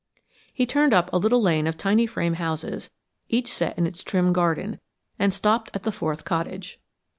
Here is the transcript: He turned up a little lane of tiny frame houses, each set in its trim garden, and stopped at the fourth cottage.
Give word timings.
He 0.51 0.65
turned 0.65 0.95
up 0.95 1.13
a 1.13 1.17
little 1.19 1.43
lane 1.43 1.67
of 1.67 1.77
tiny 1.77 2.07
frame 2.07 2.33
houses, 2.33 2.89
each 3.29 3.53
set 3.53 3.77
in 3.77 3.85
its 3.85 4.03
trim 4.03 4.33
garden, 4.33 4.79
and 5.19 5.31
stopped 5.31 5.69
at 5.75 5.83
the 5.83 5.91
fourth 5.91 6.25
cottage. 6.25 6.79